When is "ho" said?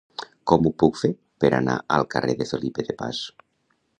0.67-0.71